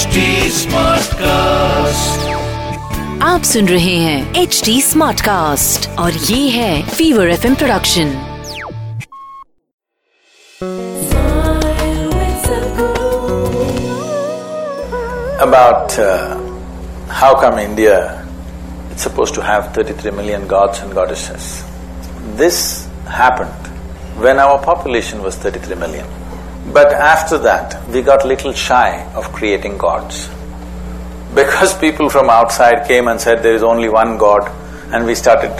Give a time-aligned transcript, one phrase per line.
[0.00, 0.20] HD
[0.56, 2.22] Smartcast.
[3.22, 8.14] आप सुन रहे हैं एच डी स्मार्ट कास्ट और ये है fever F production
[15.46, 16.40] about uh,
[17.20, 17.96] how come India
[18.94, 21.64] is supposed to have 33 million gods and goddesses.
[22.36, 23.72] This happened
[24.18, 26.06] when our population was 33 million.
[26.67, 30.29] But after that, we got little shy of creating gods.
[31.33, 34.49] Because people from outside came and said there is only one god,
[34.93, 35.51] and we started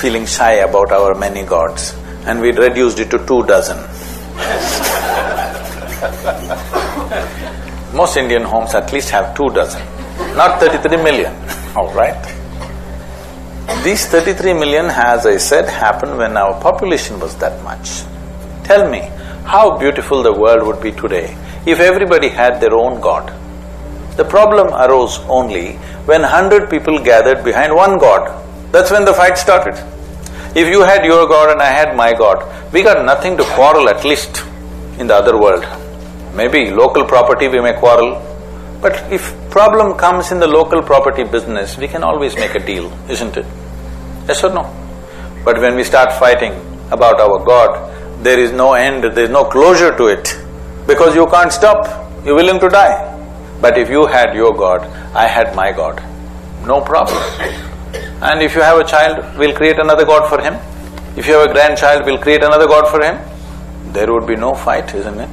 [0.00, 1.94] feeling shy about our many gods,
[2.26, 3.76] and we reduced it to two dozen.
[7.94, 9.80] Most Indian homes at least have two dozen,
[10.36, 11.32] not 33 million,
[11.76, 12.20] all right?
[13.84, 18.02] These 33 million, as I said, happened when our population was that much.
[18.64, 19.08] Tell me,
[19.44, 23.32] how beautiful the world would be today if everybody had their own god.
[24.16, 25.72] The problem arose only
[26.10, 28.38] when hundred people gathered behind one god.
[28.72, 29.74] That's when the fight started.
[30.54, 33.88] If you had your god and I had my god, we got nothing to quarrel
[33.88, 34.42] at least
[34.98, 35.64] in the other world.
[36.34, 38.20] Maybe local property we may quarrel,
[38.80, 42.92] but if problem comes in the local property business, we can always make a deal,
[43.08, 43.46] isn't it?
[44.28, 44.64] Yes or no?
[45.44, 46.52] But when we start fighting
[46.90, 47.91] about our God,
[48.22, 50.38] there is no end, there is no closure to it,
[50.86, 51.86] because you can't stop,
[52.24, 53.08] you're willing to die.
[53.60, 54.82] But if you had your God,
[55.14, 56.02] I had my God,
[56.66, 57.22] no problem.
[58.22, 60.54] And if you have a child, we'll create another God for him.
[61.16, 63.18] If you have a grandchild, we'll create another God for him.
[63.92, 65.28] There would be no fight, isn't it?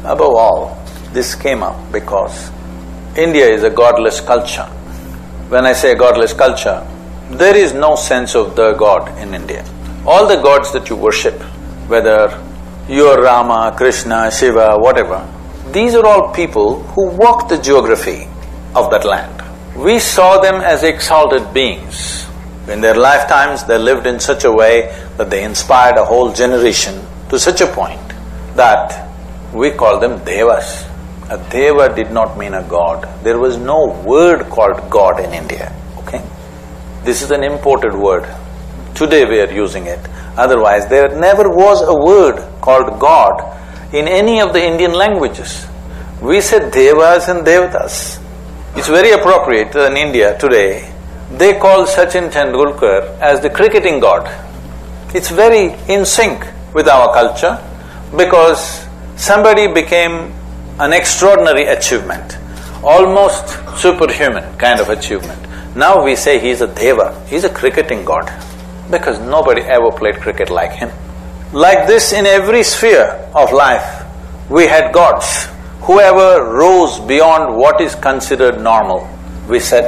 [0.00, 2.50] Above all, this came up because
[3.16, 4.66] India is a godless culture.
[5.48, 6.86] When I say godless culture,
[7.30, 9.64] there is no sense of the God in India.
[10.04, 11.40] All the gods that you worship,
[11.88, 12.42] whether
[12.88, 15.26] you're Rama, Krishna, Shiva, whatever,
[15.72, 18.28] these are all people who walked the geography
[18.74, 19.42] of that land.
[19.76, 22.26] We saw them as exalted beings.
[22.68, 27.00] In their lifetimes, they lived in such a way that they inspired a whole generation
[27.28, 28.00] to such a point
[28.56, 29.08] that
[29.52, 30.84] we call them devas.
[31.30, 33.08] A deva did not mean a god.
[33.24, 36.22] There was no word called god in India, okay?
[37.04, 38.24] This is an imported word.
[38.96, 40.00] Today we are using it.
[40.36, 45.66] Otherwise, there never was a word called God in any of the Indian languages.
[46.20, 48.20] We said devas and devatas.
[48.74, 50.92] It's very appropriate in India today,
[51.32, 54.24] they call Sachin Tendulkar as the cricketing god.
[55.14, 57.58] It's very in sync with our culture
[58.16, 58.86] because
[59.16, 60.32] somebody became
[60.78, 62.38] an extraordinary achievement,
[62.84, 63.48] almost
[63.78, 65.40] superhuman kind of achievement.
[65.74, 68.28] Now we say he's a deva, he's a cricketing god,
[68.90, 70.90] because nobody ever played cricket like him.
[71.52, 74.04] Like this, in every sphere of life,
[74.50, 75.46] we had gods.
[75.82, 79.08] Whoever rose beyond what is considered normal,
[79.48, 79.86] we said,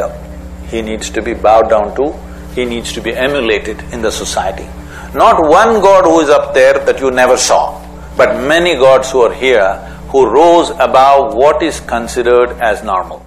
[0.69, 2.13] he needs to be bowed down to,
[2.55, 4.67] he needs to be emulated in the society.
[5.15, 7.85] Not one god who is up there that you never saw,
[8.17, 9.77] but many gods who are here
[10.11, 13.27] who rose above what is considered as normal.